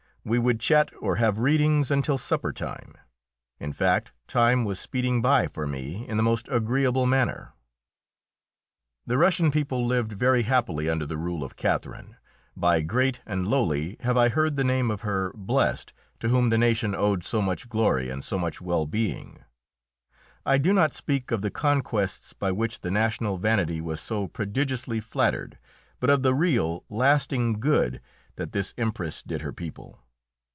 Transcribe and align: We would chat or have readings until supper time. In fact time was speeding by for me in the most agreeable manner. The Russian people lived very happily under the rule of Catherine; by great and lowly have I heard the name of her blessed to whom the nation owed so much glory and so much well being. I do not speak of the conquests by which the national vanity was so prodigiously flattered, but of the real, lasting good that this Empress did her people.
We 0.23 0.37
would 0.37 0.59
chat 0.59 0.91
or 0.99 1.15
have 1.15 1.39
readings 1.39 1.89
until 1.89 2.19
supper 2.19 2.53
time. 2.53 2.93
In 3.59 3.73
fact 3.73 4.11
time 4.27 4.63
was 4.65 4.79
speeding 4.79 5.19
by 5.19 5.47
for 5.47 5.65
me 5.65 6.07
in 6.07 6.15
the 6.15 6.21
most 6.21 6.47
agreeable 6.49 7.07
manner. 7.07 7.53
The 9.07 9.17
Russian 9.17 9.49
people 9.49 9.83
lived 9.83 10.11
very 10.13 10.43
happily 10.43 10.87
under 10.87 11.07
the 11.07 11.17
rule 11.17 11.43
of 11.43 11.55
Catherine; 11.55 12.17
by 12.55 12.81
great 12.81 13.19
and 13.25 13.47
lowly 13.47 13.97
have 14.01 14.15
I 14.15 14.29
heard 14.29 14.57
the 14.57 14.63
name 14.63 14.91
of 14.91 15.01
her 15.01 15.33
blessed 15.33 15.91
to 16.19 16.29
whom 16.29 16.51
the 16.51 16.57
nation 16.59 16.93
owed 16.93 17.23
so 17.23 17.41
much 17.41 17.67
glory 17.67 18.11
and 18.11 18.23
so 18.23 18.37
much 18.37 18.61
well 18.61 18.85
being. 18.85 19.39
I 20.45 20.59
do 20.59 20.71
not 20.71 20.93
speak 20.93 21.31
of 21.31 21.41
the 21.41 21.49
conquests 21.49 22.31
by 22.33 22.51
which 22.51 22.81
the 22.81 22.91
national 22.91 23.39
vanity 23.39 23.81
was 23.81 23.99
so 23.99 24.27
prodigiously 24.27 24.99
flattered, 24.99 25.57
but 25.99 26.11
of 26.11 26.21
the 26.21 26.35
real, 26.35 26.85
lasting 26.89 27.59
good 27.59 27.99
that 28.35 28.51
this 28.51 28.75
Empress 28.77 29.23
did 29.23 29.41
her 29.41 29.51
people. 29.51 29.97